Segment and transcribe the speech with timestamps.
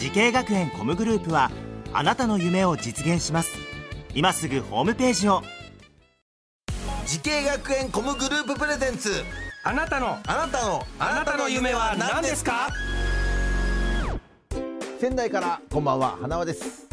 [0.00, 1.50] 滋慶学園 COMグループは
[1.92, 3.50] あなたの夢を実現します。
[4.14, 5.42] 今すぐホームページを。
[7.04, 9.10] 滋慶学園 COMグループプレゼンツ。
[9.62, 10.16] あなたの。
[10.26, 10.86] あなたの。
[10.98, 12.70] あなたの夢は何ですか？
[14.98, 16.16] 仙台からこんばんは。
[16.18, 16.88] 花輪です。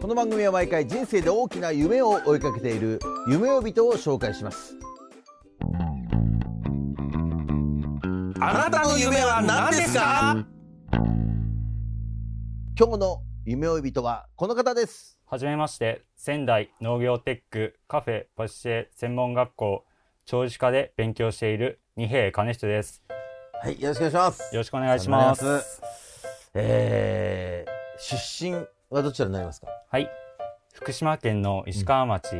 [0.00, 2.98] この番組は毎回人生で大きな夢を追いかけている。
[3.28, 4.74] 夢追い人を紹介します。
[8.40, 10.44] あなたの夢は何ですか？
[12.80, 19.84] 今日の夢追い人はこの方ですはじめまして、仙台農業テックカフェパシエ専門学校
[20.24, 23.02] 調理師科で勉強している二平兼人です。
[23.62, 25.44] はいよろしくお願いしますよろしくお願いします。
[25.44, 25.82] ます
[26.54, 29.66] えー、出身はどちらになりますか？
[29.90, 30.08] はい。
[30.72, 32.32] 福島県の石川町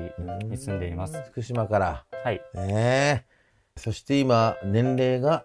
[0.45, 1.21] に住んでいます。
[1.33, 2.41] 福島からはい。
[2.55, 5.45] えー、そして今年齢が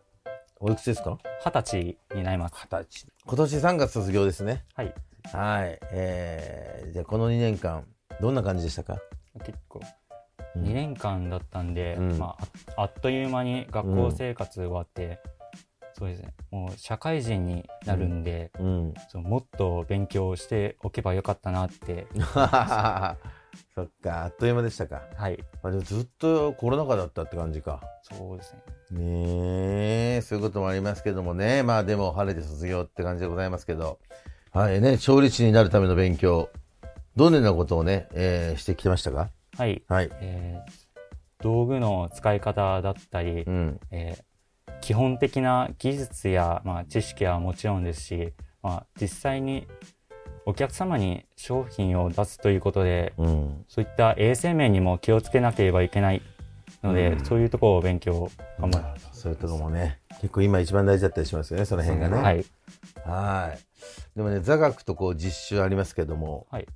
[0.68, 1.20] おいくつですか？
[1.46, 2.56] 二十歳になります。
[2.56, 3.08] 二十歳。
[3.28, 4.66] 今年3月卒業ですね。
[4.74, 4.94] はい。
[5.32, 5.80] はい。
[5.92, 7.86] えー、じゃあこの2年間
[8.20, 8.98] どんな感じでしたか？
[9.46, 9.82] 結構、
[10.56, 10.64] うん。
[10.64, 12.18] 2年間だったんで、うん。
[12.18, 12.36] ま
[12.76, 15.20] あ、ああっという間に学校生活終わって、
[15.94, 16.34] そうですね。
[16.50, 18.94] もう社会人になるんで、うん。
[19.10, 22.08] そうもっと勉強しておけばよかったなって、
[23.76, 25.04] そっかあっという間でしたか。
[25.16, 25.38] はい。
[25.62, 27.82] あでもずっとコロナ禍だったって感じか。
[28.02, 28.62] そうですね。
[28.92, 31.64] ねえそういうこともありますけどもね。
[31.64, 34.00] まあでも晴れて卒業って感じでございますけど。
[34.52, 36.50] はいね調理師になるための勉強
[37.16, 39.30] どのようなことをね、えーしてきてましたか？
[39.58, 39.84] はい。
[39.88, 40.10] はい。
[40.22, 40.72] えー
[41.44, 43.80] 道具の使い方だったり、うん。
[43.92, 44.24] えー
[44.82, 49.68] 基本的な技術や、まあ、知識はもちろんですし、まあ、実際に
[50.46, 53.66] お客様に商品を出すということで、うん。
[53.68, 56.22] そういった衛生面にも気をつけなければいけない
[56.86, 58.30] ので、うんそういうところを勉強
[58.60, 59.22] 頑張ります。
[59.22, 62.46] そういうとこもね結構今一番大事だったりしますよねその辺がねはい。
[63.04, 63.60] はい
[64.16, 66.68] でもね座学とこう実習ありますけどもはい。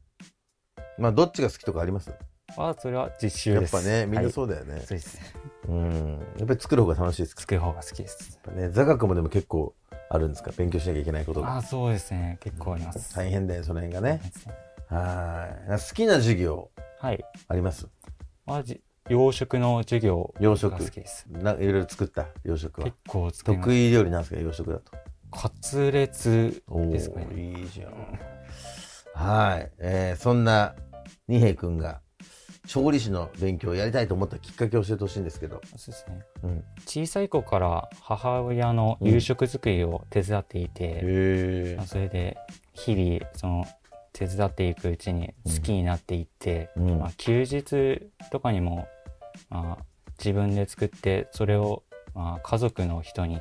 [0.97, 2.11] まあどっちが好きとかあります？
[2.57, 3.75] まあ、それは実習やです。
[3.77, 5.19] っぱねみんなはいそうだよね、そうです。
[5.67, 7.41] うんやっぱり作る方が楽しいですか？
[7.41, 8.39] 作る方が好きです。
[8.43, 9.75] やっぱね座学もでも結構
[10.09, 10.51] あるんですか？
[10.57, 12.37] 勉強しなきゃいけないことがああ、そうですね。
[12.41, 13.15] 結構あります。
[13.15, 14.19] 大変だよその辺がね
[14.87, 17.23] はい好きな授業はい。
[17.47, 17.87] あります？
[18.45, 21.25] まあ、じ洋食の授業が洋食好きです。
[21.29, 22.27] ないろいろ作った？
[22.43, 22.85] 洋食は。
[22.85, 23.67] 結構作ります。
[23.67, 24.39] 得意料理なんですか？
[24.39, 24.91] 洋食だと
[25.31, 26.61] カツレツ
[26.91, 27.53] ですかね。
[27.59, 28.19] いいじゃん。
[29.15, 30.75] はい、えーそんな
[31.27, 32.01] 二平君が
[32.67, 36.21] 調理師の勉強をやりたいと思ったきっかけを教えてほしいんですけど、そうですね。
[36.43, 42.37] うん、小さい子から母親の夕食作りを手伝っていて、へまあそれで
[42.73, 43.65] 日々その
[44.13, 46.99] 手伝っていくうちに好きになっていって、うん。
[46.99, 48.87] まあ、休日とかにも、
[49.49, 49.85] まあ、
[50.17, 51.83] 自分で作ってそれを、
[52.13, 53.39] まあ、家族の人に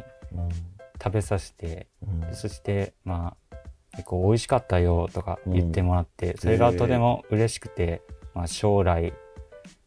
[1.03, 2.35] 食べさせて、うん。
[2.35, 3.57] そしてまあ
[3.93, 8.03] 結構美味しかったよとか言ってもらって、それがとても嬉しくて、
[8.35, 9.13] まあ、将来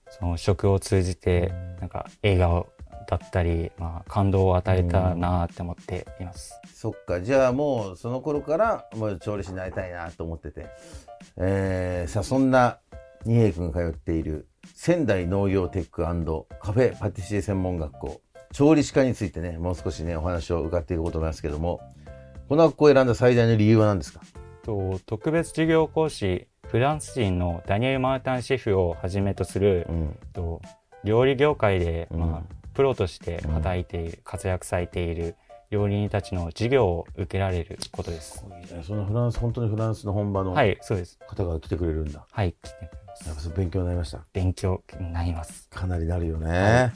[0.09, 2.67] その食を通じてなんか笑顔
[3.07, 6.59] だったり、まあ、感動を与えたなって思っています。
[6.73, 7.21] そっか。
[7.21, 10.67] じゃあもうその頃からもう調理師になりたいなと思ってて、
[11.37, 12.79] えーさあそんな
[13.25, 16.13] 二瓶君が通っている仙台農業テックカ
[16.73, 18.21] フェパティシエ専門学校
[18.51, 21.81] 調理師科についてねもう少しねお話を伺っていこうと思いますけども
[22.49, 24.21] この学校を選んだ最大の理由は何ですか？
[24.63, 30.17] と特別授業講師フランス人のダニエル・マータンシェフをはじめとする、うん。
[30.31, 30.61] と
[31.03, 32.19] 料理業界で、うん。
[32.19, 35.35] まあ、プロとして働いている、活躍されている
[35.69, 38.45] 料理人たちの授業を受けられることです。
[38.83, 41.19] そのフランス本当にフランスの本場のはい、そうです。
[41.27, 42.89] 方が来てくれるんだ、はい、来てくれ
[43.25, 44.25] やっぱ勉強になりました？
[44.33, 45.67] 勉強になります。
[45.69, 46.91] かなりなるよね、はい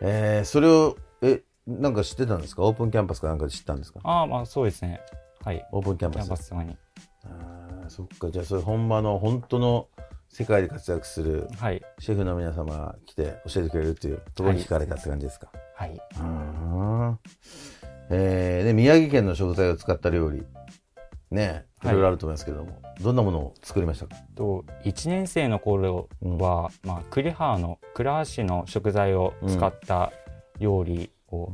[0.00, 2.62] えーそれをえなんか知ってたんですか？
[2.62, 4.00] オープンキャンパスかなんかで知ったんですか？
[4.02, 5.00] ああ、まあそうですね。
[5.44, 5.66] はい。
[5.72, 6.76] オープンキャンキャンパスパス様に。
[7.24, 9.88] あーそっかじゃあそれ本場の本当の
[10.28, 11.82] 世界で活躍するはい。
[12.00, 16.00] シェフの皆様が来て教えてくれるっていうところに惹かれたって感じですか、はい。
[16.18, 17.18] うん
[18.10, 20.44] えーで宮城県の食材を使った料理
[21.34, 21.94] ねいはい。
[21.94, 24.06] ろいろあると思いますけども、どんなものを作りました？
[24.06, 30.12] かと1年生の頃は、まあ、栗原の倉橋の食材を使った
[30.58, 31.50] 料理を、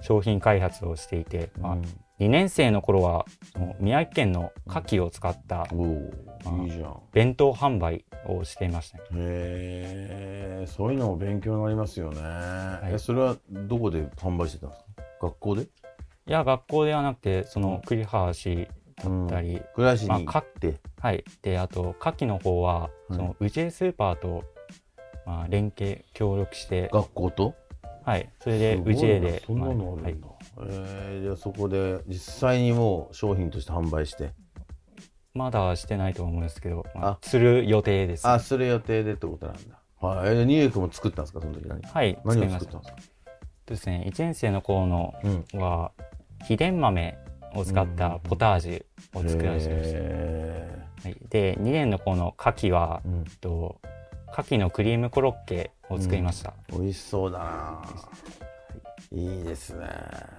[0.00, 1.76] 商品開発をしていて、まあ、
[2.20, 3.26] 2年生の頃は、
[3.80, 6.96] 宮城県の牡蠣を使ったおおいいじゃん。
[7.12, 9.04] 弁当販売をしていましたね。
[9.14, 12.20] へえ、そういうのも勉強になりますよね。
[12.88, 12.94] い。
[12.94, 15.26] え、それはどこで販売してたんですか？
[15.26, 15.66] 学校で？
[16.28, 18.68] いや、学校ではなくて、その栗原市
[19.02, 20.74] だったり、暮らしにまあ行って。
[21.00, 21.24] はい。
[21.42, 24.44] で、あと、牡蠣の方は、うんその、宇治スーパーと、
[25.24, 27.54] まあ、連携、協力して、学校と？
[28.04, 28.28] はい。
[28.40, 30.28] それで、宇治へで、そんなのあまあはいるんだ。
[30.60, 34.32] えーじゃあそこで実際にもう商品として販売して。
[35.34, 38.26] まだしてないと思うんですけど、まああする予定です。
[38.28, 39.78] あ、する予定でってことなんだ。
[40.00, 40.36] はい。
[40.36, 41.40] え、ニューヨークも作ったんですか？
[41.40, 41.80] その時何？
[41.82, 42.18] はい。
[42.24, 42.96] 何を作ったんですか？
[43.66, 45.44] ですね、1年生の頃のうん。
[46.40, 47.18] は、秘伝豆
[47.54, 49.98] を使ったポタージュを作らせてました。
[49.98, 53.18] へはい、で、2年の頃の牡蠣は、ーうん。
[53.20, 53.80] えっと、
[54.32, 56.54] 牡蠣のクリームコロッケを作りました。
[56.70, 57.82] 美味しそうだな。
[59.12, 59.40] い。
[59.40, 59.86] いですね。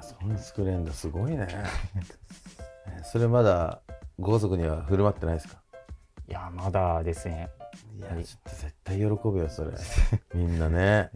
[0.02, 0.92] そんな作れんだ。
[0.94, 1.48] すごいね。
[2.88, 3.80] えそれまだ
[4.20, 5.60] ご家族には振る舞ってないですか？
[6.28, 7.50] いや、まだですね。
[7.98, 8.24] いやはい。
[8.26, 9.72] ちょっと絶対喜ぶよそれ。
[10.36, 11.10] みんなね。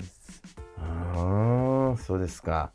[0.78, 1.63] うー
[1.94, 2.72] んそうですか。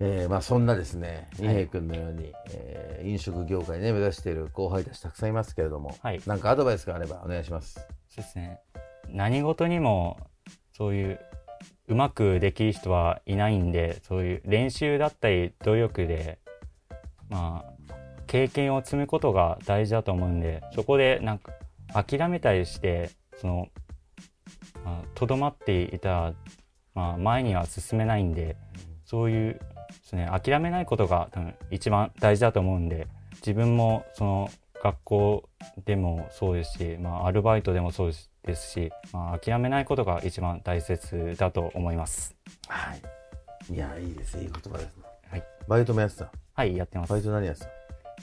[0.00, 6.20] えーまあそんなですね二平君のように、えー飲食業界ね目指している後輩たちたくさんいますけれども、はい。
[6.26, 7.74] なんかアドバイスがあればお願いします。
[8.08, 8.60] そうですね。
[9.10, 10.18] 何事にも、
[10.76, 11.20] そういう、
[11.88, 16.38] うまくできる人はいないんで、そういう練習だったり、努力で、
[17.28, 17.92] まあ、
[18.26, 21.52] 経験を積むことが大事だと思うんで、そこでなんか、
[21.94, 23.68] 諦めたりして、その、
[24.84, 26.34] まあとどまっていたら、
[26.98, 28.56] まあ、前には進めないんで、
[29.04, 29.60] そういうで
[30.02, 33.06] すね、諦めないことが多分一番大事だと思うんで、
[33.36, 34.50] 自分もその
[34.82, 35.48] 学校
[35.84, 38.12] でもそうですし、まあ、アルバイトでもそう
[38.42, 42.34] ですし、まあ、諦めないことが一番大切だと思います。
[42.66, 43.02] はい
[43.72, 46.32] いやいいですいい言葉ですね、はい、バイトもやってた？
[46.54, 47.10] はい、やってます。
[47.10, 47.68] バイそト何やってた？
[47.68, 47.70] う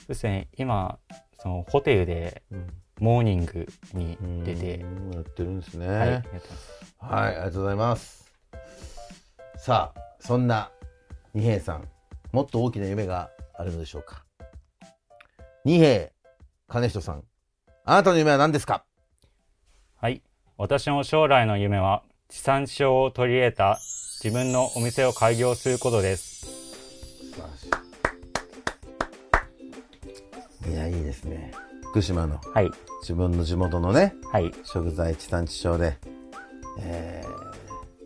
[0.08, 0.98] ですね、今、
[1.38, 2.66] そのホテルでうん
[3.00, 5.86] モーニングに出て、うんやってるんですね。
[5.86, 6.22] はい、はい。
[6.98, 8.25] ありがとうございます。
[9.58, 10.70] さあ、そんな
[11.34, 11.88] 二平さん、
[12.30, 14.24] もっと大きな夢があるのでしょうか。
[15.64, 16.10] 二平
[16.68, 17.24] 金人さん、
[17.84, 18.84] あなたの夢は何ですか？
[19.96, 20.22] はい。
[20.56, 23.78] 私の将来の夢は、地産地消を取り入れた
[24.22, 26.46] 自分のお店を開業することです。
[26.46, 26.52] 素
[27.34, 27.68] 晴らし
[30.68, 30.70] い。
[30.70, 31.52] いや、いいですね。
[31.90, 32.70] 福島のはい。
[33.02, 34.52] 自分の地元のね、はい。
[34.64, 35.98] 食材地産地消で、
[36.80, 37.24] え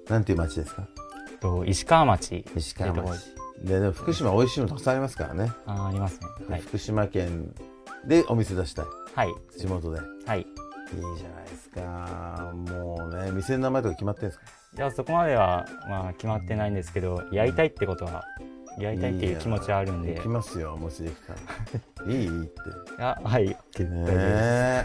[0.07, 0.89] ー、なんていう町ですか？
[1.41, 2.45] と石川町。
[2.57, 3.19] 石川町。
[3.65, 5.53] で、でも福島美味しいのたくさんありますからね。
[5.67, 6.27] あありますね。
[6.49, 6.61] はい。
[6.63, 7.55] 福島県
[8.07, 8.85] でお店出したい。
[9.15, 9.35] はい。
[9.59, 9.99] 地元で。
[9.99, 10.41] いはい。
[10.43, 10.47] い
[11.19, 12.53] じゃないですか。
[12.55, 14.45] もうね、店の名前とか決まってるんですか？
[14.77, 18.25] いや、そこまでは、まあ、決まってないんですけど、やりたいってことは、
[18.79, 20.15] やりたいっていう気持ちはあるんで。
[20.17, 22.13] 行きますよ、もしできたら。
[22.13, 22.61] い いいいって。
[22.97, 23.47] いや、はい。
[23.49, 24.85] ねえ。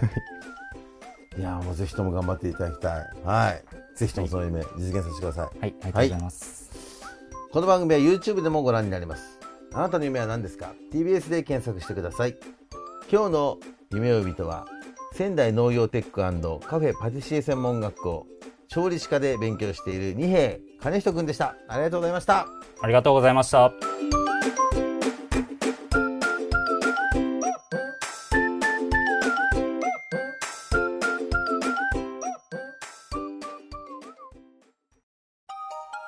[1.37, 3.07] いや、もうぜひとも頑張っていただきたい。
[3.23, 3.63] はい。
[3.95, 5.59] ぜひともその夢、実現させてください。
[5.59, 6.71] はい、ありがとうございます。
[7.51, 9.39] この番組は YouTube でもご覧になれます。
[9.73, 12.35] あなたの夢は何ですか ?TBS で検索してください。
[13.11, 13.57] 今日の
[13.91, 14.67] 夢追い人は、
[15.13, 16.21] 仙台農業テック
[16.67, 18.27] カフェパティシエ専門学校、
[18.67, 21.55] 調理師科で勉強している二瓶兼仁くんでした。
[21.69, 22.47] ありがとうございました。
[22.81, 24.24] ありがとうございました。